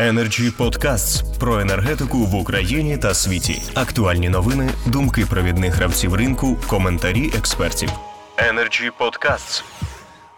Energy 0.00 0.56
Podcasts 0.58 1.38
про 1.38 1.60
енергетику 1.60 2.18
в 2.18 2.34
Україні 2.34 2.98
та 2.98 3.14
світі. 3.14 3.62
Актуальні 3.74 4.28
новини, 4.28 4.70
думки 4.86 5.26
провідних 5.30 5.74
гравців 5.74 6.14
ринку, 6.14 6.56
коментарі 6.68 7.30
експертів. 7.38 7.90
Energy 8.36 8.90
Podcasts. 9.00 9.64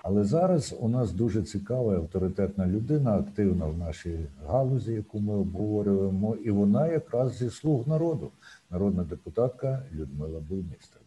Але 0.02 0.24
зараз 0.24 0.74
у 0.80 0.88
нас 0.88 1.12
дуже 1.12 1.42
цікава 1.42 1.94
авторитетна 1.94 2.66
людина, 2.66 3.14
активна 3.14 3.66
в 3.66 3.78
нашій 3.78 4.18
галузі, 4.48 4.93
яку 4.93 5.20
ми 5.20 5.34
обговорюємо, 5.34 6.36
і 6.44 6.50
вона 6.50 6.86
якраз 6.86 7.36
зі 7.38 7.50
слуг 7.50 7.88
народу, 7.88 8.30
народна 8.70 9.02
депутатка 9.02 9.82
Людмила 9.92 10.40
Буймістер. 10.40 11.02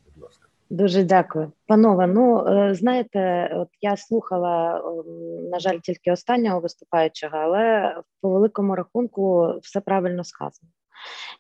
Дуже 0.70 1.04
дякую, 1.04 1.52
панове. 1.68 2.07
Ну 2.07 2.48
е, 2.48 2.73
знаєте, 2.73 3.52
от 3.55 3.68
я 3.81 3.98
слухала 3.98 4.81
на 5.52 5.59
жаль, 5.59 5.80
тільки 5.80 6.11
останнього 6.11 6.59
виступаючого, 6.59 7.38
але 7.38 7.95
по 8.21 8.30
великому 8.30 8.75
рахунку 8.75 9.53
все 9.62 9.81
правильно 9.81 10.23
сказано. 10.23 10.70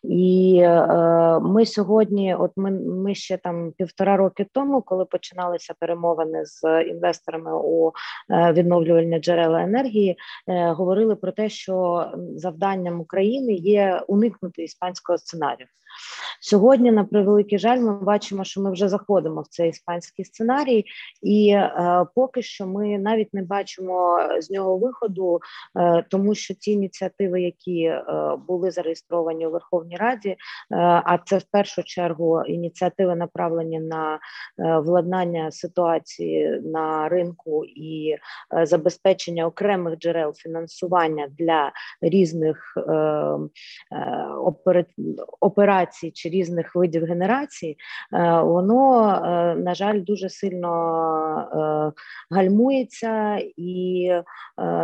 І 0.03 0.59
е, 0.63 1.39
ми 1.39 1.65
сьогодні, 1.65 2.35
от 2.35 2.51
ми 2.55 2.71
ми 2.71 3.15
ще 3.15 3.37
там 3.37 3.71
півтора 3.77 4.17
роки 4.17 4.47
тому, 4.51 4.81
коли 4.81 5.05
починалися 5.05 5.73
перемовини 5.79 6.45
з 6.45 6.83
інвесторами 6.83 7.51
у 7.53 7.91
е, 8.29 8.53
відновлювальні 8.53 9.19
джерела 9.19 9.61
енергії, 9.61 10.17
е, 10.47 10.71
говорили 10.71 11.15
про 11.15 11.31
те, 11.31 11.49
що 11.49 12.05
завданням 12.35 13.01
України 13.01 13.53
є 13.53 14.01
уникнути 14.07 14.63
іспанського 14.63 15.17
сценарію. 15.17 15.67
Сьогодні, 16.41 16.91
на 16.91 17.03
превеликий 17.03 17.59
жаль, 17.59 17.79
ми 17.79 17.99
бачимо, 17.99 18.43
що 18.43 18.61
ми 18.61 18.71
вже 18.71 18.89
заходимо 18.89 19.41
в 19.41 19.47
цей 19.47 19.69
іспанський 19.69 20.25
сценарій, 20.25 20.85
і 21.21 21.49
е, 21.49 22.05
поки 22.15 22.41
що 22.41 22.67
ми 22.67 22.97
навіть 22.97 23.33
не 23.33 23.43
бачимо 23.43 24.19
з 24.39 24.51
нього 24.51 24.77
виходу, 24.77 25.39
е, 25.77 26.05
тому 26.09 26.35
що 26.35 26.53
ті 26.53 26.71
ініціативи, 26.71 27.41
які 27.41 27.81
е, 27.81 28.03
були 28.47 28.71
зареєстровані 28.71 29.47
у 29.47 29.51
Верховній 29.51 29.97
Раді, 29.97 30.29
е, 30.29 30.37
а 31.05 31.17
це 31.25 31.37
в 31.37 31.43
першу 31.51 31.83
чергу 31.83 32.43
ініціативи 32.43 33.15
направлені 33.15 33.79
на 33.79 34.13
е, 34.13 34.19
владнання 34.79 35.51
ситуації 35.51 36.61
на 36.63 37.09
ринку 37.09 37.65
і 37.65 38.15
е, 38.57 38.65
забезпечення 38.65 39.45
окремих 39.45 39.99
джерел 39.99 40.33
фінансування 40.33 41.27
для 41.39 41.71
різних 42.01 42.77
операцій 45.39 45.84
чи 45.93 46.29
різних 46.29 46.75
видів 46.75 47.05
генерації, 47.05 47.77
воно 48.41 49.19
на 49.57 49.73
жаль 49.73 50.01
дуже 50.03 50.29
сильно 50.29 50.71
гальмується, 52.31 53.41
і 53.57 54.11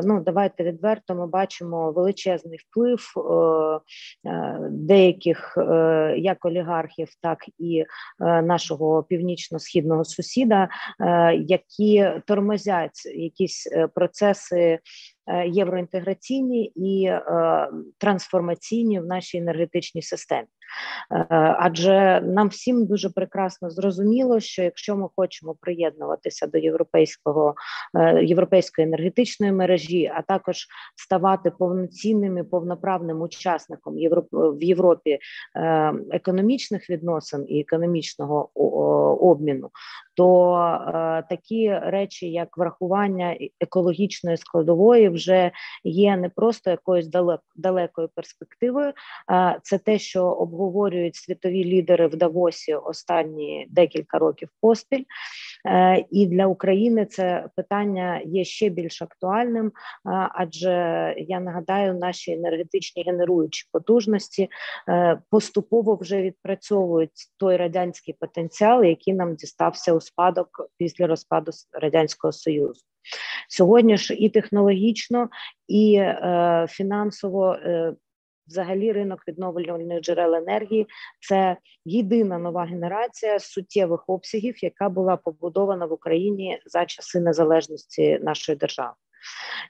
ну 0.03 0.23
давайте 0.25 0.63
відверто 0.63 1.15
ми 1.15 1.27
бачимо 1.27 1.91
величезний 1.91 2.57
вплив 2.57 3.13
деяких 4.71 5.57
е, 5.57 6.15
як 6.17 6.45
олігархів, 6.45 7.07
так 7.21 7.37
і 7.59 7.79
е, 7.79 8.41
нашого 8.41 9.03
північно-східного 9.03 10.03
сусіда, 10.05 10.69
е, 10.99 11.35
які 11.35 12.11
тормозять 12.25 13.05
якісь 13.05 13.67
процеси 13.95 14.79
Е, 15.27 15.47
євроінтеграційні 15.47 16.71
і 16.75 17.05
е, 17.05 17.21
трансформаційні 17.97 18.99
в 18.99 19.05
нашій 19.05 19.37
енергетичній 19.37 20.01
системі. 20.01 20.47
Е, 21.11 21.25
адже 21.59 22.21
нам 22.25 22.47
всім 22.47 22.85
дуже 22.85 23.09
прекрасно 23.09 23.69
зрозуміло, 23.69 24.39
що 24.39 24.63
якщо 24.63 24.97
ми 24.97 25.07
хочемо 25.15 25.55
приєднуватися 25.61 26.47
до 26.47 26.57
європейського 26.57 27.55
європейської 28.21 28.87
енергетичної 28.87 29.51
мережі, 29.51 30.11
а 30.15 30.21
також 30.21 30.67
ставати 30.95 31.51
повноцінним 31.51 32.37
і 32.37 32.43
повноправним 32.43 33.21
учасником 33.21 33.95
в 34.31 34.63
Європі 34.63 35.19
економічних 36.11 36.89
відносин 36.89 37.45
і 37.47 37.59
економічного 37.59 38.49
обміну, 39.21 39.69
то 40.21 41.23
такі 41.29 41.79
речі, 41.83 42.31
як 42.31 42.57
врахування 42.57 43.37
екологічної 43.59 44.37
складової, 44.37 45.09
вже 45.09 45.51
є 45.83 46.17
не 46.17 46.29
просто 46.29 46.69
якоюсь 46.69 47.09
далекою 47.55 48.09
перспективою, 48.15 48.93
це 49.63 49.77
те, 49.77 49.99
що 49.99 50.25
обговорюють 50.25 51.15
світові 51.15 51.65
лідери 51.65 52.07
в 52.07 52.15
Давосі 52.15 52.73
останні 52.73 53.67
декілька 53.69 54.19
років 54.19 54.49
поспіль. 54.61 55.03
Е, 55.67 56.05
і 56.11 56.27
для 56.27 56.47
України 56.47 57.05
це 57.05 57.45
питання 57.55 58.21
є 58.25 58.43
ще 58.43 58.69
більш 58.69 59.01
актуальним, 59.01 59.71
адже 60.33 61.15
я 61.17 61.39
нагадаю, 61.39 61.93
наші 61.93 62.31
енергетичні 62.31 63.03
генеруючі 63.03 63.67
потужності 63.71 64.49
е, 64.89 65.21
поступово 65.29 65.95
вже 65.95 66.21
відпрацьовують 66.21 67.11
той 67.37 67.57
радянський 67.57 68.15
потенціал, 68.19 68.83
який 68.83 69.13
нам 69.13 69.35
дістався 69.35 69.93
у 69.93 70.01
спадок 70.01 70.69
після 70.77 71.07
розпаду 71.07 71.51
радянського 71.71 72.31
союзу. 72.31 72.81
Сьогодні 73.49 73.97
ж 73.97 74.13
і 74.13 74.29
технологічно, 74.29 75.29
і 75.67 75.95
е, 75.95 76.65
фінансово. 76.69 77.53
Е, 77.53 77.93
Взагалі, 78.51 78.91
ринок 78.91 79.23
відновлювальних 79.27 80.01
джерел 80.01 80.35
енергії 80.35 80.87
це 81.19 81.57
єдина 81.85 82.37
нова 82.37 82.65
генерація 82.65 83.39
суттєвих 83.39 84.03
обсягів, 84.07 84.63
яка 84.63 84.89
була 84.89 85.17
побудована 85.17 85.85
в 85.85 85.93
Україні 85.93 86.59
за 86.65 86.85
часи 86.85 87.19
незалежності 87.19 88.19
нашої 88.21 88.57
держави. 88.57 88.93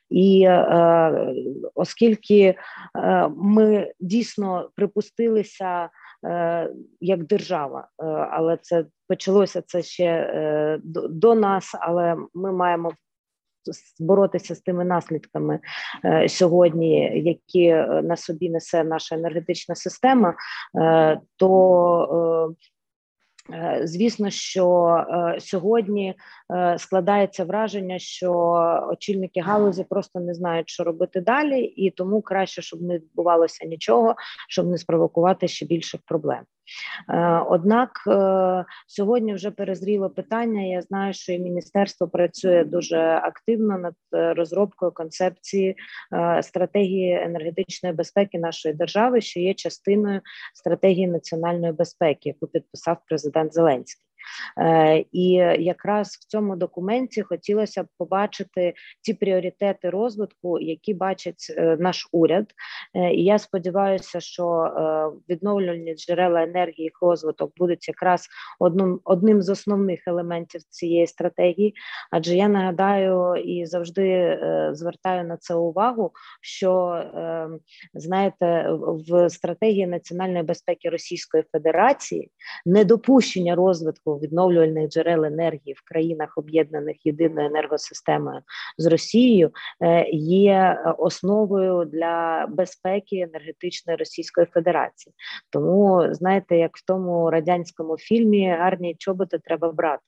І 0.09 0.43
е, 0.47 1.33
оскільки 1.75 2.39
е, 2.39 2.55
ми 3.37 3.91
дійсно 3.99 4.69
припустилися 4.75 5.89
е, 6.25 6.69
як 7.01 7.23
держава, 7.23 7.79
е, 7.79 8.05
але 8.05 8.57
це 8.57 8.85
почалося 9.07 9.61
це 9.61 9.83
ще 9.83 10.05
е, 10.05 10.79
до, 10.83 11.07
до 11.07 11.35
нас, 11.35 11.75
але 11.79 12.15
ми 12.33 12.51
маємо 12.51 12.93
боротися 13.99 14.55
з 14.55 14.59
тими 14.59 14.85
наслідками 14.85 15.59
е, 16.05 16.29
сьогодні, 16.29 17.21
які 17.23 17.65
е, 17.65 18.01
на 18.03 18.17
собі 18.17 18.49
несе 18.49 18.83
наша 18.83 19.15
енергетична 19.15 19.75
система, 19.75 20.35
е, 20.81 21.19
то 21.35 22.55
Звісно, 23.83 24.29
що 24.29 24.97
сьогодні 25.39 26.15
складається 26.77 27.45
враження, 27.45 27.99
що 27.99 28.33
очільники 28.91 29.41
галузі 29.41 29.85
просто 29.89 30.19
не 30.19 30.33
знають, 30.33 30.69
що 30.69 30.83
робити 30.83 31.21
далі, 31.21 31.61
і 31.61 31.91
тому 31.91 32.21
краще, 32.21 32.61
щоб 32.61 32.81
не 32.81 32.95
відбувалося 32.95 33.65
нічого, 33.65 34.15
щоб 34.49 34.67
не 34.67 34.77
спровокувати 34.77 35.47
ще 35.47 35.65
більших 35.65 36.01
проблем. 36.05 36.41
Е, 37.09 37.43
однак 37.49 38.03
е, 38.07 38.65
сьогодні 38.87 39.33
вже 39.33 39.51
перезріло 39.51 40.09
питання. 40.09 40.61
Я 40.61 40.81
знаю, 40.81 41.13
що 41.13 41.33
і 41.33 41.39
міністерство 41.39 42.07
працює 42.07 42.63
дуже 42.63 42.97
активно 42.99 43.77
над 43.77 43.95
е, 44.13 44.33
розробкою 44.33 44.91
концепції 44.91 45.75
стратегії 46.41 47.13
енергетичної 47.23 47.95
безпеки 47.95 48.39
нашої 48.39 48.75
держави, 48.75 49.21
що 49.21 49.39
є 49.39 49.53
частиною 49.53 50.21
стратегії 50.53 51.07
національної 51.07 51.73
безпеки, 51.73 52.29
яку 52.29 52.47
підписав 52.47 52.97
президент 53.07 53.53
Зеленський. 53.53 54.10
Е, 54.57 55.05
і 55.11 55.31
якраз 55.59 56.07
в 56.07 56.27
цьому 56.27 56.55
документі 56.55 57.21
хотілося 57.21 57.83
б 57.83 57.87
побачити 57.97 58.73
ті 59.01 59.13
пріоритети 59.13 59.89
розвитку, 59.89 60.59
які 60.59 60.93
бачить 60.93 61.53
е, 61.57 61.77
наш 61.79 62.09
уряд. 62.11 62.45
Е, 62.95 63.13
і 63.13 63.23
я 63.23 63.39
сподіваюся, 63.39 64.19
що 64.19 64.71
відновлювальні 65.29 65.95
джерела 65.95 66.43
енергії 66.43 66.83
їх 66.83 66.93
розвиток 67.01 67.51
будуть 67.57 67.87
якраз 67.87 68.27
одним 68.59 68.99
одним 69.03 69.41
з 69.41 69.49
основних 69.49 70.07
елементів 70.07 70.61
цієї 70.69 71.07
стратегії. 71.07 71.73
Адже 72.11 72.35
я 72.35 72.47
нагадаю 72.47 73.35
і 73.35 73.65
завжди 73.65 74.39
звертаю 74.73 75.27
на 75.27 75.37
це 75.37 75.55
увагу, 75.55 76.11
що 76.41 77.03
знаєте, 77.93 78.69
в 79.09 79.29
стратегії 79.29 79.87
національної 79.87 80.43
безпеки 80.43 80.89
Російської 80.89 81.43
Федерації 81.51 82.31
недопущення 82.65 83.55
розвитку 83.55 84.10
відновлювальних 84.19 84.89
джерел 84.89 85.25
енергії 85.25 85.73
в 85.73 85.81
країнах, 85.85 86.33
об'єднаних 86.37 87.05
єдиною 87.05 87.47
енергосистемою 87.47 88.39
з 88.77 88.85
Росією, 88.85 89.51
е, 89.83 90.09
є 90.11 90.83
основою 90.97 91.85
для 91.85 92.47
безпеки 92.49 93.17
енергетичної 93.17 93.97
Російської 93.97 94.47
Федерації. 94.47 95.13
Тому 95.49 96.07
знаєте, 96.11 96.57
як 96.57 96.77
в 96.77 96.85
тому 96.85 97.29
радянському 97.29 97.97
фільмі 97.97 98.49
гарні 98.49 98.95
чоботи 98.97 99.39
треба 99.39 99.71
брати. 99.71 100.03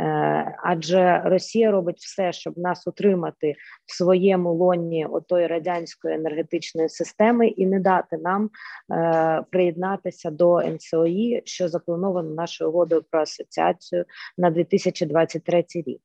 Е, 0.00 0.56
адже 0.64 1.22
Росія 1.24 1.70
робить 1.70 1.98
все, 1.98 2.32
щоб 2.32 2.58
нас 2.58 2.86
утримати 2.86 3.54
в 3.86 3.96
своєму 3.96 4.54
лоні 4.54 5.06
отої 5.06 5.46
радянської 5.46 6.14
енергетичної 6.14 6.88
системи 6.88 7.48
і 7.48 7.66
не 7.66 7.80
дати 7.80 8.18
нам 8.18 8.50
е, 8.92 9.42
приєднатися 9.50 10.30
до 10.30 10.60
НСОІ, 10.62 11.42
що 11.44 11.68
заплановано 11.68 12.34
нашою 12.34 12.70
угодою 12.70 13.02
про 13.10 13.20
асоціацію 13.20 14.04
на 14.38 14.50
2023 14.50 15.64
рік. 15.74 16.00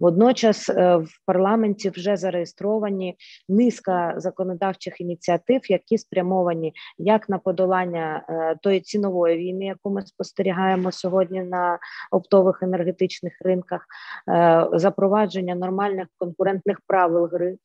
Водночас 0.00 0.68
е, 0.68 0.96
в 0.96 1.08
парламенті 1.26 1.90
вже 1.90 2.16
зареєстровані 2.16 3.16
низка 3.48 4.14
законодавчих 4.16 5.00
ініціатив, 5.00 5.70
які 5.70 5.98
спрямовані 5.98 6.72
як 6.98 7.28
на 7.28 7.38
подолання 7.38 8.24
е, 8.28 8.56
тої 8.62 8.80
цінової 8.80 9.36
війни, 9.36 9.64
яку 9.64 9.90
ми 9.90 10.02
спостерігаємо 10.02 10.92
сьогодні 10.92 11.42
на 11.42 11.78
оптових 12.10 12.62
енергетичних 12.62 13.32
ринках, 13.40 13.86
е, 14.28 14.66
запровадження 14.72 15.54
нормальних 15.54 16.06
конкурентних 16.18 16.80
правил 16.86 17.24
гри 17.32 17.56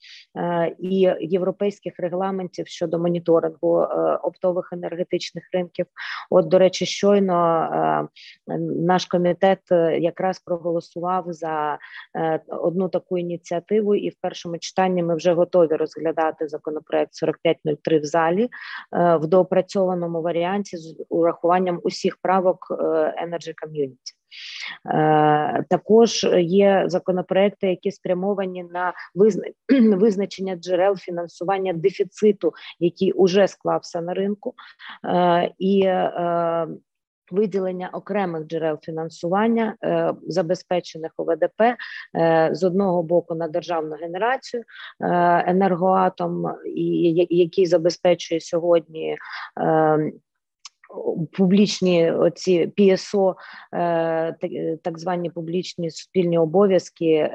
і 0.80 1.13
європейських 1.19 1.94
регламентів 1.97 2.68
щодо 2.68 3.00
моніторингу 3.00 3.77
оптових 4.24 4.69
енергетичних 4.74 5.44
ринків. 5.54 5.86
От, 6.30 6.47
до 6.47 6.59
речі, 6.59 6.86
щойно 6.86 8.07
наш 8.77 9.06
комітет 9.06 9.59
якраз 10.00 10.39
проголосував 10.39 11.25
за 11.27 11.77
одну 12.48 12.90
таку 12.90 13.18
ініціативу, 13.18 13.96
і 13.96 14.10
в 14.10 14.16
першому 14.22 14.58
читанні 14.58 15.04
ми 15.04 15.16
вже 15.16 15.34
готові 15.34 15.76
розглядати 15.76 16.48
законопроект 16.48 17.14
4503 17.14 18.00
в 18.00 18.06
залі 18.06 18.44
е, 18.44 19.16
в 19.16 19.28
доопрацьованому 19.28 20.22
варіанті 20.22 20.78
з 20.78 21.06
урахуванням 21.10 21.80
усіх 21.84 22.18
правок 22.22 22.68
е, 22.72 22.76
Energy 23.26 23.54
Community. 23.66 24.14
Також 25.70 26.24
є 26.40 26.84
законопроекти, 26.88 27.68
які 27.68 27.92
спрямовані 27.92 28.64
на 28.64 28.94
визначення 29.98 30.56
джерел 30.56 30.96
фінансування 30.96 31.74
дефіциту, 31.74 32.54
який 32.80 33.12
уже 33.12 33.48
склався 33.48 34.02
на 34.02 34.14
ринку, 34.14 34.54
і 35.60 35.92
виділення 37.31 37.89
окремих 37.94 38.48
джерел 38.48 38.80
фінансування, 38.81 39.75
е, 39.83 40.13
забезпечених 40.28 41.12
ОВДП 41.18 41.62
е, 41.62 42.50
з 42.51 42.63
одного 42.63 43.04
боку 43.04 43.36
на 43.36 43.48
державну 43.48 43.95
генерацію 43.95 44.63
е, 44.63 44.66
енергоатом, 45.48 46.56
і 46.75 47.13
який 47.30 47.66
забезпечує 47.66 48.42
сьогодні. 48.42 49.18
Публічні 51.38 52.12
оці 52.12 52.74
PSO, 52.78 53.36
так 54.82 55.00
звані 55.00 55.30
публічні 55.30 55.92
суспільні 55.92 56.38
обов'язки 56.38 57.32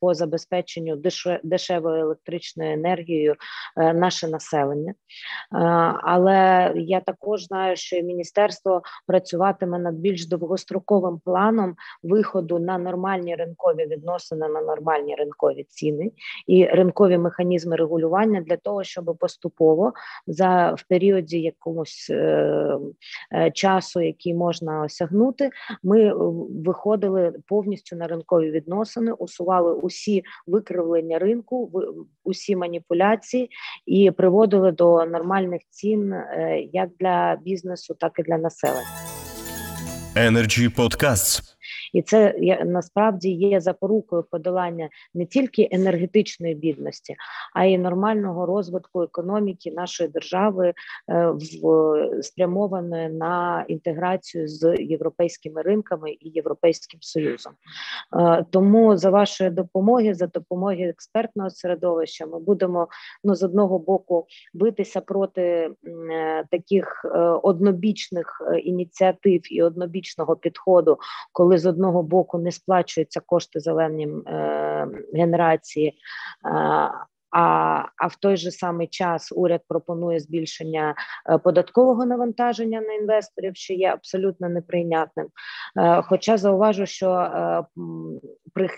по 0.00 0.14
забезпеченню 0.14 1.02
дешевою 1.42 2.00
електричною 2.00 2.72
енергією 2.72 3.34
наше 3.76 4.28
населення. 4.28 4.94
Але 6.02 6.72
я 6.76 7.00
також 7.00 7.44
знаю, 7.44 7.76
що 7.76 8.02
міністерство 8.02 8.82
працюватиме 9.06 9.78
над 9.78 9.94
більш 9.94 10.26
довгостроковим 10.28 11.20
планом 11.24 11.74
виходу 12.02 12.58
на 12.58 12.78
нормальні 12.78 13.34
ринкові 13.34 13.86
відносини, 13.86 14.48
на 14.48 14.60
нормальні 14.60 15.14
ринкові 15.14 15.64
ціни 15.68 16.10
і 16.46 16.64
ринкові 16.64 17.18
механізми 17.18 17.76
регулювання 17.76 18.40
для 18.40 18.56
того, 18.56 18.84
щоб 18.84 19.16
поступово 19.20 19.92
за 20.26 20.74
в 20.78 20.84
періоді 20.88 21.40
якомусь 21.40 22.10
е, 22.10 22.14
е, 22.14 22.78
часу, 23.54 24.00
який 24.00 24.34
можна 24.34 24.82
осягнути, 24.82 25.50
ми 25.82 26.12
виходили 26.64 27.32
повністю 27.48 27.96
на 27.96 28.06
ринкові 28.06 28.50
відносини, 28.50 29.12
усували 29.12 29.74
усі 29.74 30.22
викривлення 30.46 31.18
ринку, 31.18 31.70
усі 32.24 32.56
маніпуляції 32.56 33.50
і 33.86 34.10
приводили 34.10 34.72
до 34.72 35.06
нормальних 35.06 35.60
цін 35.70 36.12
е, 36.12 36.60
як 36.72 36.88
для 37.00 37.36
бізнесу, 37.44 37.96
так 38.00 38.12
і 38.18 38.22
для 38.22 38.38
населення. 38.38 38.86
Energy 40.16 40.68
Podcasts 40.76 41.53
і 41.94 42.02
це 42.02 42.34
насправді 42.64 43.30
є 43.30 43.60
запорукою 43.60 44.22
подолання 44.30 44.88
не 45.14 45.26
тільки 45.26 45.68
енергетичної 45.70 46.54
бідності, 46.54 47.16
а 47.54 47.64
й 47.64 47.78
нормального 47.78 48.46
розвитку 48.46 49.02
економіки 49.02 49.70
нашої 49.70 50.10
держави 50.10 50.68
е, 50.68 50.74
в 51.62 52.22
спрямованої 52.22 53.08
на 53.08 53.64
інтеграцію 53.68 54.48
з 54.48 54.76
європейськими 54.76 55.62
ринками 55.62 56.10
і 56.10 56.28
європейським 56.28 57.02
союзом. 57.02 57.52
Е, 58.16 58.44
тому 58.50 58.96
за 58.96 59.10
вашої 59.10 59.50
допомоги, 59.50 60.14
за 60.14 60.26
допомоги 60.26 60.82
експертного 60.82 61.50
середовища, 61.50 62.26
ми 62.26 62.38
будемо 62.38 62.88
ну 63.24 63.34
з 63.34 63.42
одного 63.42 63.78
боку 63.78 64.26
битися 64.54 65.00
проти 65.00 65.42
е, 65.42 65.70
таких 66.50 67.06
однобічних 67.42 68.42
ініціатив 68.64 69.40
і 69.54 69.62
однобічного 69.62 70.36
підходу, 70.36 70.98
коли 71.32 71.58
з 71.58 71.66
одного 71.66 71.83
одного 71.84 72.02
боку 72.02 72.38
не 72.38 72.52
сплачуються 72.52 73.20
кошти 73.20 73.60
зеленим 73.60 74.18
е, 74.26 74.88
генерації, 75.14 75.98
а 77.34 77.86
а 77.98 78.06
в 78.06 78.16
той 78.16 78.36
же 78.36 78.50
самий 78.50 78.86
час 78.86 79.32
уряд 79.36 79.60
пропонує 79.68 80.20
збільшення 80.20 80.94
е, 81.30 81.38
податкового 81.38 82.06
навантаження 82.06 82.80
на 82.80 82.92
інвесторів, 82.92 83.56
що 83.56 83.74
є 83.74 83.88
абсолютно 83.92 84.48
неприйнятним. 84.48 85.26
Е, 85.78 86.02
хоча 86.02 86.36
зауважу, 86.36 86.86
що 86.86 87.10
е, 87.10 87.64
при 88.54 88.68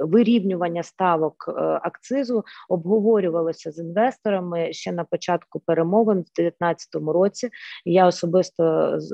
вирівнювання 0.00 0.82
ставок 0.82 1.34
акцизу 1.82 2.44
обговорювалося 2.68 3.70
з 3.70 3.78
інвесторами 3.78 4.72
ще 4.72 4.92
на 4.92 5.04
початку 5.04 5.60
перемовин 5.60 6.18
в 6.18 6.24
2019 6.36 6.94
році. 6.94 7.50
Я 7.84 8.06
особисто 8.06 8.94
з, 9.00 9.08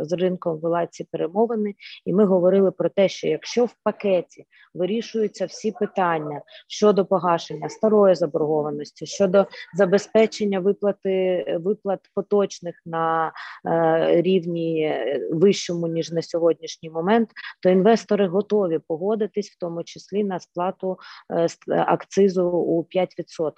з 0.00 0.12
ринком 0.12 0.58
вела 0.58 0.86
ці 0.86 1.04
перемовини, 1.04 1.74
і 2.04 2.12
ми 2.12 2.24
говорили 2.24 2.70
про 2.70 2.88
те, 2.88 3.08
що 3.08 3.28
якщо 3.28 3.64
в 3.64 3.74
пакеті 3.84 4.46
вирішуються 4.74 5.46
всі 5.46 5.72
питання 5.72 6.42
щодо 6.68 7.04
погашення 7.04 7.68
старої 7.68 8.14
заборгованості, 8.14 9.06
щодо 9.06 9.46
забезпечення 9.74 10.60
виплати 10.60 11.44
виплат 11.60 12.00
поточних 12.14 12.82
на 12.86 13.32
е, 13.66 14.22
рівні 14.22 14.82
е, 14.82 15.28
вищому 15.32 15.86
ніж 15.86 16.12
на 16.12 16.22
сьогоднішній 16.32 16.90
момент, 16.90 17.30
то 17.62 17.68
інвестори 17.68 18.26
готові 18.26 18.78
погодитись, 18.88 19.50
в 19.50 19.58
тому 19.58 19.84
числі 19.84 20.24
на 20.24 20.40
сплату 20.40 20.98
е, 21.30 21.48
акцизу 21.68 22.46
у 22.46 22.82
5%. 22.82 23.52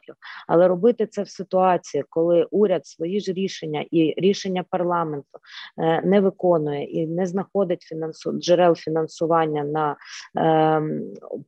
Але 0.48 0.68
робити 0.68 1.06
це 1.06 1.22
в 1.22 1.28
ситуації, 1.28 2.04
коли 2.08 2.46
уряд 2.50 2.86
свої 2.86 3.20
ж 3.20 3.32
рішення 3.32 3.84
і 3.90 4.14
рішення 4.16 4.64
парламенту 4.70 5.38
е, 5.78 6.02
не 6.02 6.20
виконує 6.20 6.84
і 6.84 7.06
не 7.06 7.26
знаходить 7.26 7.82
фінансу 7.82 8.32
джерел 8.32 8.74
фінансування 8.74 9.64
на 9.64 9.96
е, 10.36 10.82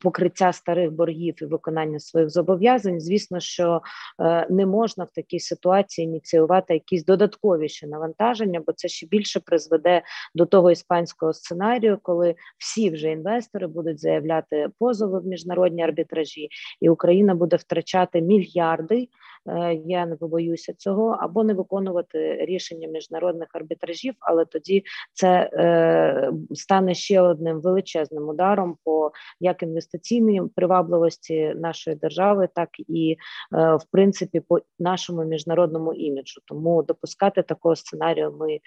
покриття 0.00 0.52
старих 0.52 0.92
боргів 0.92 1.34
і 1.42 1.44
виконання 1.44 2.00
своїх 2.00 2.30
зобов'язань, 2.30 3.00
звісно, 3.00 3.40
що 3.40 3.82
е, 4.20 4.46
не 4.50 4.66
можна 4.66 5.04
в 5.04 5.10
такій 5.10 5.40
ситуації 5.40 6.04
ініціювати 6.04 6.74
якісь 6.74 7.04
додаткові 7.04 7.68
ще 7.68 7.86
навантаження, 7.86 8.62
бо 8.66 8.72
це 8.72 8.88
ще 8.88 9.06
більше 9.06 9.40
призведе 9.40 10.02
до 10.34 10.46
того 10.46 10.70
іспанського 10.70 11.15
сценарію, 11.32 11.98
коли 12.02 12.34
всі 12.58 12.90
вже 12.90 13.10
інвестори 13.10 13.66
будуть 13.66 14.00
заявляти 14.00 14.68
позови 14.78 15.20
в 15.20 15.26
міжнародні 15.26 15.82
арбітражі, 15.82 16.48
і 16.80 16.88
Україна 16.88 17.34
буде 17.34 17.56
втрачати 17.56 18.22
мільярди. 18.22 19.08
Е, 19.48 19.74
я 19.86 20.06
не 20.06 20.16
побоюся 20.16 20.74
цього, 20.74 21.16
або 21.20 21.44
не 21.44 21.54
виконувати 21.54 22.36
рішення 22.40 22.88
міжнародних 22.88 23.48
арбітражів, 23.52 24.14
але 24.20 24.44
тоді 24.44 24.84
це 25.12 25.50
е, 25.52 26.30
стане 26.54 26.94
ще 26.94 27.20
одним 27.20 27.60
величезним 27.60 28.28
ударом 28.28 28.76
по 28.84 29.12
як 29.40 29.62
інвестиційній 29.62 30.42
привабливості 30.54 31.54
нашої 31.56 31.96
держави, 31.96 32.48
так 32.54 32.68
і 32.88 33.16
е, 33.54 33.76
в 33.76 33.84
принципі 33.90 34.40
по 34.40 34.58
нашому 34.78 35.24
міжнародному 35.24 35.92
іміджу. 35.92 36.40
Тому 36.44 36.82
допускати 36.82 37.42
такого 37.42 37.76
сценарію 37.76 38.36
ми 38.40 38.58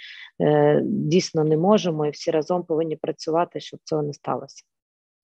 дійсно 0.83 1.43
не 1.43 1.57
можемо, 1.57 2.05
і 2.05 2.09
всі 2.09 2.31
разом 2.31 2.63
повинні 2.63 2.95
працювати, 2.95 3.59
щоб 3.59 3.79
цього 3.83 4.03
не 4.03 4.13
сталося. 4.13 4.63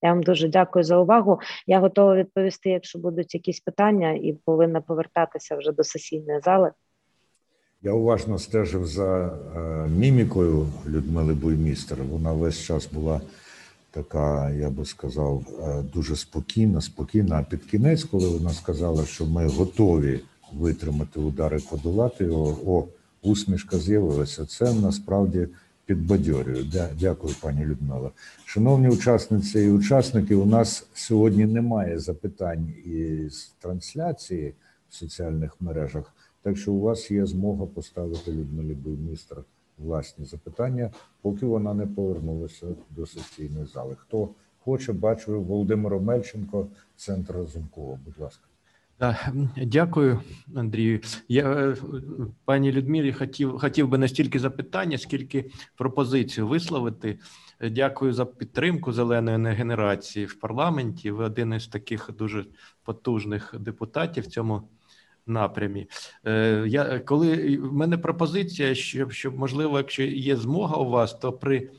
Я 0.05 0.13
вам 0.13 0.23
дуже 0.23 0.47
дякую 0.47 0.83
за 0.83 0.97
увагу. 0.97 1.39
Я 1.67 1.79
готова 1.79 2.15
відповісти, 2.15 2.69
якщо 2.69 2.99
будуть 2.99 3.33
якісь 3.33 3.59
питання, 3.59 4.11
і 4.11 4.33
повинна 4.45 4.81
повертатися 4.81 5.55
вже 5.55 5.71
до 5.71 5.83
сесійної 5.83 6.39
зали. 6.39 6.71
Я 7.83 7.93
уважно 7.93 8.39
стежив 8.39 8.85
за 8.85 9.27
е, 9.27 9.59
мімікою 9.89 10.67
Людмили 10.87 11.33
Буймістер. 11.33 11.97
Вона 12.03 12.33
весь 12.33 12.59
час 12.59 12.89
була 12.91 13.21
така, 13.91 14.49
я 14.49 14.69
би 14.69 14.85
сказав, 14.85 15.43
е, 15.63 15.83
дуже 15.93 16.15
спокійна, 16.15 16.81
спокійна. 16.81 17.39
А 17.39 17.43
під 17.43 17.65
кінець, 17.65 18.03
коли 18.03 18.29
вона 18.29 18.49
сказала, 18.49 19.05
що 19.05 19.25
ми 19.25 19.47
готові 19.47 20.19
витримати 20.53 21.19
удари, 21.19 21.59
подолати 21.69 22.23
його, 22.23 22.57
о, 22.65 22.87
усмішка 23.21 23.77
з'явилася. 23.77 24.45
Це 24.45 24.73
насправді 24.73 25.47
підбадьорює. 25.85 26.63
Дякую, 26.99 27.35
пані 27.41 27.65
Людмила. 27.65 28.11
Шановні 28.45 28.89
учасниці 28.89 29.59
і 29.59 29.69
учасники. 29.69 30.35
У 30.35 30.45
нас 30.45 30.87
сьогодні 30.93 31.45
немає 31.45 31.99
запитань 31.99 32.73
із 32.85 33.53
трансляції 33.59 34.53
в 34.89 34.95
соціальних 34.95 35.61
мережах, 35.61 36.13
так 36.41 36.57
що 36.57 36.73
у 36.73 36.81
вас 36.81 37.11
є 37.11 37.25
змога 37.25 37.65
поставити 37.65 38.31
Людмилі 38.31 38.73
Буймістра 38.73 39.43
власні 39.77 40.25
запитання, 40.25 40.91
поки 41.21 41.45
вона 41.45 41.73
не 41.73 41.85
повернулася 41.85 42.67
до 42.89 43.05
сесійної 43.05 43.65
зали. 43.65 43.95
Хто 43.99 44.29
хоче, 44.59 44.93
бачу 44.93 45.41
Володимира 45.41 45.99
Мельченко, 45.99 46.67
центр 46.95 47.33
Разумкова. 47.33 47.99
Будь 48.05 48.19
ласка. 48.19 48.43
Дякую, 49.57 50.21
Андрію. 50.55 50.99
Я 51.27 51.51
е, 51.51 51.75
пані 52.45 52.71
Людмилі 52.71 53.13
хотів 53.13 53.59
хотів 53.59 53.87
би 53.87 53.97
не 53.97 54.07
стільки 54.07 54.39
запитання, 54.39 54.97
скільки 54.97 55.51
пропозицію 55.75 56.47
висловити. 56.47 57.19
Дякую 57.71 58.13
за 58.13 58.25
підтримку 58.25 58.93
зеленої 58.93 59.55
генерації 59.55 60.25
в 60.25 60.39
парламенті. 60.39 61.11
Ви 61.11 61.25
один 61.25 61.53
із 61.53 61.67
таких 61.67 62.09
дуже 62.17 62.45
потужних 62.83 63.55
депутатів 63.59 64.23
в 64.23 64.27
цьому 64.27 64.69
напрямі. 65.27 65.87
Е, 66.25 66.63
Я 66.67 66.99
коли 66.99 67.57
в 67.57 67.73
мене 67.73 67.97
пропозиція, 67.97 68.75
щоб, 68.75 69.11
щоб 69.11 69.39
можливо, 69.39 69.77
якщо 69.77 70.03
є 70.03 70.35
змога 70.35 70.77
у 70.77 70.89
вас, 70.89 71.13
то 71.13 71.33
при 71.33 71.69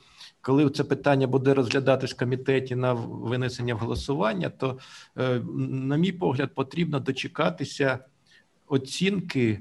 коли 0.47 0.71
це 0.71 0.85
питання 0.85 1.27
буде 1.27 1.55
розглядатись 1.55 2.13
в 2.13 2.17
комітеті 2.17 2.77
на 2.77 2.93
винесення 2.93 3.75
в 3.75 3.79
голосування, 3.79 4.49
то, 4.49 4.79
е, 5.19 5.41
на 5.59 5.97
мій 5.97 6.13
погляд, 6.13 6.55
потрібно 6.55 7.01
дочекатися 7.01 7.99
оцінки 8.67 9.61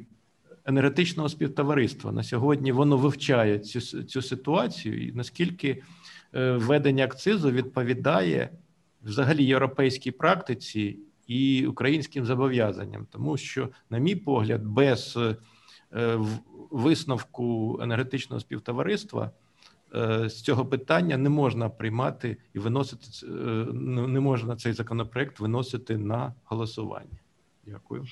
енергетичного 0.65 1.30
співтовариства. 1.30 2.12
На 2.12 2.24
сьогодні 2.24 2.72
воно 2.72 2.98
вивчає 2.98 3.60
цю, 3.60 4.04
цю 4.04 4.22
ситуацію, 4.22 5.08
і 5.08 5.12
наскільки 5.12 5.84
е, 6.36 6.51
введення 6.51 7.04
акцизу 7.04 7.51
відповідає 7.51 8.50
взагалі 9.04 9.44
європейській 9.44 10.12
практиці 10.12 11.00
і 11.27 11.68
українським 11.68 12.25
зобов'язанням, 12.25 13.08
тому 13.12 13.38
що, 13.38 13.70
на 13.89 13.98
мій 13.98 14.15
погляд, 14.15 14.65
без 14.65 15.18
е, 15.18 16.20
висновку 16.72 17.80
енергетичного 17.82 18.39
співтовариства 18.39 19.32
з 20.29 20.41
цього 20.41 20.65
питання 20.65 21.17
не 21.17 21.29
можна 21.29 21.69
приймати 21.69 22.37
і 22.53 22.59
виносити 22.59 23.03
е, 23.23 23.29
не 24.07 24.19
можна 24.19 24.55
цей 24.55 24.73
законопроект 24.73 25.39
виносити 25.39 25.97
на 25.97 26.33
голосування. 26.43 27.19
Дякую. 27.65 28.05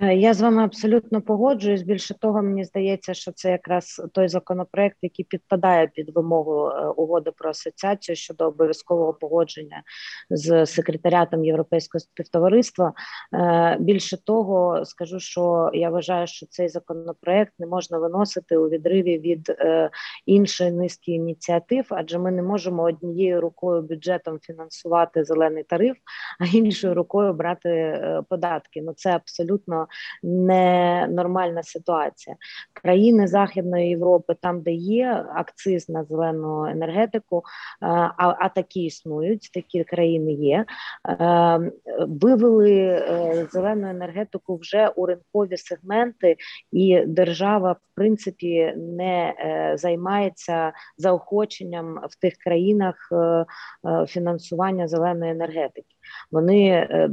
Е, 0.00 0.14
Я 0.14 0.34
з 0.34 0.40
вами 0.40 0.64
абсолютно 0.64 1.22
погоджуюсь. 1.22 1.82
Більше 1.82 2.14
того, 2.18 2.42
мені 2.42 2.64
здається, 2.64 3.14
що 3.14 3.32
це 3.32 3.50
якраз 3.50 4.02
той 4.12 4.28
законопроект, 4.28 4.96
який 5.02 5.24
підпадає 5.24 5.86
під 5.86 6.14
вимогу 6.14 6.68
е, 6.68 6.86
угоди 6.86 7.30
про 7.30 7.50
асоціацію 7.50 8.16
щодо 8.16 8.46
обов'язкового 8.46 9.12
погодження 9.12 9.82
з 10.30 10.66
секретаріатом 10.66 11.44
Європейського 11.44 12.00
співтовариства. 12.00 12.92
Е, 13.34 13.76
Більше 13.80 14.24
того, 14.24 14.84
скажу, 14.84 15.20
що 15.20 15.70
я 15.74 15.90
вважаю, 15.90 16.26
що 16.26 16.46
цей 16.46 16.68
законопроект 16.68 17.52
не 17.58 17.66
можна 17.66 17.98
виносити 17.98 18.56
у 18.56 18.68
відриві 18.68 19.18
від 19.18 19.56
іншої 20.26 20.70
низки 20.70 21.12
ініціатив, 21.12 21.86
адже 21.90 22.18
ми 22.18 22.30
не 22.30 22.42
можемо 22.42 22.82
однією 22.82 23.40
рукою 23.40 23.82
бюджетом 23.82 24.38
фінансувати 24.42 25.24
зелений 25.24 25.62
тариф, 25.64 25.96
а 26.40 26.56
іншою 26.56 26.94
рукою 26.94 27.32
брати 27.32 28.00
податки. 28.28 28.82
Ну 28.82 28.92
це 28.92 29.10
абсолютно 29.10 29.87
ненормальна 30.22 31.62
ситуація. 31.62 32.36
Країни 32.72 33.26
Західної 33.26 33.88
Європи, 33.88 34.34
там, 34.40 34.60
де 34.60 34.72
є 34.72 35.24
акциз 35.34 35.88
на 35.88 36.04
зелену 36.04 36.66
енергетику, 36.66 37.38
е, 37.38 37.42
а, 37.86 38.34
а 38.38 38.48
такі 38.48 38.84
існують, 38.84 39.50
такі 39.54 39.84
країни 39.84 40.32
є. 40.32 40.64
е, 41.08 41.70
Вивели 42.08 42.76
е, 42.76 43.46
зелену 43.50 43.88
енергетику 43.88 44.56
вже 44.56 44.88
у 44.88 45.06
ринкові 45.06 45.56
сегменти, 45.56 46.36
і 46.72 47.02
держава, 47.06 47.72
в 47.72 47.94
принципі, 47.94 48.74
не 48.76 49.34
займається 49.78 50.72
заохоченням 50.98 52.00
в 52.10 52.20
тих 52.20 52.34
країнах 52.36 53.12
фінансування 54.08 54.88
зеленої 54.88 55.32
енергетики. 55.32 55.97
Вони 56.30 56.68
е, 56.68 57.10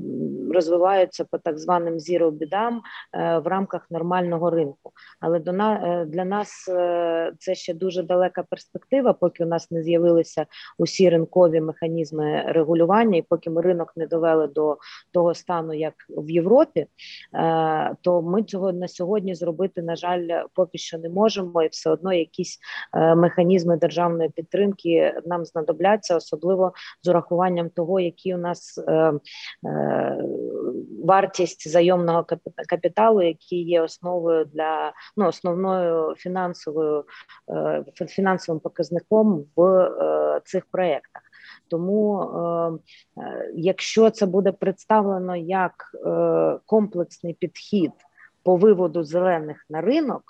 розвиваються 0.53 1.25
по 1.25 1.37
так 1.37 1.59
званим 1.59 1.93
zero 1.93 2.31
бідам 2.31 2.81
е, 3.13 3.39
в 3.39 3.47
рамках 3.47 3.91
нормального 3.91 4.49
ринку. 4.49 4.91
Але 5.19 5.39
до 5.39 5.53
на, 5.53 6.01
е, 6.01 6.05
для 6.05 6.25
нас 6.25 6.63
це 7.39 7.55
ще 7.55 7.73
дуже 7.73 8.03
далека 8.03 8.43
перспектива, 8.43 9.13
поки 9.13 9.43
у 9.43 9.47
нас 9.47 9.71
не 9.71 9.83
з'явилися 9.83 10.45
усі 10.77 11.09
ринкові 11.09 11.61
механізми 11.61 12.43
регулювання, 12.47 13.17
і 13.17 13.21
поки 13.21 13.49
ми 13.49 13.61
ринок 13.61 13.93
не 13.95 14.07
довели 14.07 14.47
до 14.47 14.77
того 15.11 15.33
стану, 15.33 15.73
як 15.73 15.93
в 16.09 16.29
Європі, 16.29 16.87
то 18.01 18.21
ми 18.21 18.43
цього 18.43 18.71
на 18.71 18.87
сьогодні 18.87 19.35
зробити, 19.35 19.81
на 19.81 19.95
жаль, 19.95 20.27
поки 20.53 20.77
що 20.77 20.97
не 20.97 21.09
можемо, 21.09 21.63
і 21.63 21.67
все 21.67 21.89
одно 21.89 22.13
якісь 22.13 22.59
механізми 22.93 23.77
державної 23.77 24.29
підтримки 24.29 25.13
нам 25.25 25.45
знадобляться, 25.45 26.15
особливо 26.15 26.73
з 27.03 27.07
урахуванням 27.07 27.69
того, 27.69 27.99
які 27.99 28.35
у 28.35 28.37
нас 28.37 28.79
вартість 31.03 31.69
зайомного 31.69 32.25
капіталу, 32.69 33.21
який 33.21 33.63
є 33.63 33.81
основою 33.81 34.45
для 34.45 34.93
ну 35.17 35.27
основною 35.27 36.15
фінансовою 36.15 37.05
е, 37.49 37.83
фінансовим 38.07 38.59
показником 38.59 39.45
в 39.55 39.63
е, 39.63 40.41
цих 40.45 40.65
проєктах. 40.65 41.21
Тому, 41.67 42.21
е, 42.21 43.21
е, 43.21 43.51
якщо 43.55 44.09
це 44.09 44.25
буде 44.25 44.51
представлено 44.51 45.35
як 45.35 45.73
е, 46.05 46.59
комплексний 46.65 47.33
підхід 47.33 47.91
по 48.43 48.55
виводу 48.55 49.03
зелених 49.03 49.65
на 49.69 49.81
ринок, 49.81 50.23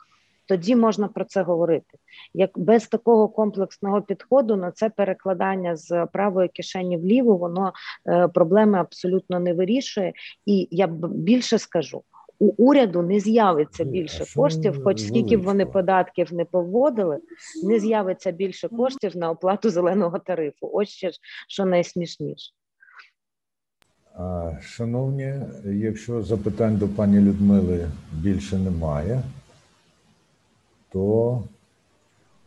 тоді 0.47 0.75
можна 0.75 1.07
про 1.07 1.25
це 1.25 1.41
говорити. 1.41 1.97
Як 2.33 2.59
без 2.59 2.87
такого 2.87 3.27
комплексного 3.27 4.01
підходу 4.01 4.55
на 4.55 4.71
це 4.71 4.89
перекладання 4.89 5.75
з 5.75 6.05
правої 6.13 6.49
кишені 6.49 6.97
в 6.97 7.05
ліву, 7.05 7.37
воно 7.37 7.73
е, 8.07 8.27
проблеми 8.27 8.77
абсолютно 8.77 9.39
не 9.39 9.53
вирішує. 9.53 10.13
І 10.45 10.67
я 10.71 10.87
більше 10.87 11.57
скажу. 11.57 12.01
У 12.39 12.47
уряду 12.57 13.01
не 13.01 13.19
з'явиться 13.19 13.83
більше 13.83 14.25
коштів, 14.35 14.83
хоч 14.83 15.01
скільки 15.01 15.37
б 15.37 15.41
вони 15.41 15.65
податків 15.65 16.33
не 16.33 16.45
поводили, 16.45 17.19
не 17.63 17.79
з'явиться 17.79 18.31
більше 18.31 18.67
коштів 18.67 19.17
на 19.17 19.29
оплату 19.29 19.69
зеленого 19.69 20.19
тарифу. 20.19 20.69
Ось 20.73 20.89
ще 20.89 21.11
ж, 21.11 21.19
що 21.47 21.65
найсмішніше. 21.65 22.51
А, 24.17 24.51
Шановні, 24.61 25.33
якщо 25.65 26.21
запитань 26.21 26.77
до 26.77 26.87
пані 26.87 27.19
Людмили 27.19 27.87
більше 28.11 28.57
немає, 28.57 29.21
то 30.95 31.43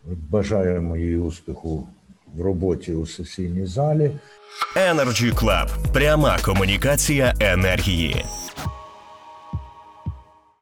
бажаємо 0.06 0.96
їй 0.96 1.16
успіху 1.16 1.88
в 2.34 2.40
роботі 2.40 2.92
у 2.92 3.06
сесійній 3.06 3.66
залі. 3.66 4.10
Energy 4.76 5.34
Club. 5.34 5.68
Пряма 5.92 6.38
комунікація 6.44 7.34
енергії. 7.40 8.24